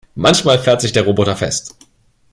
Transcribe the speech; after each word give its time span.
Manchmal 0.15 0.57
fährt 0.57 0.81
sich 0.81 0.93
der 0.93 1.03
Roboter 1.05 1.35
fest. 1.35 1.75